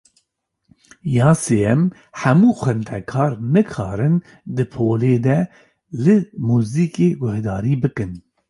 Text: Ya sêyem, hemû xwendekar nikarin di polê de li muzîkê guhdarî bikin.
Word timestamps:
Ya 1.17 1.29
sêyem, 1.43 1.81
hemû 2.19 2.49
xwendekar 2.59 3.31
nikarin 3.53 4.15
di 4.55 4.65
polê 4.73 5.15
de 5.25 5.37
li 6.03 6.15
muzîkê 6.47 7.09
guhdarî 7.21 7.73
bikin. 7.83 8.11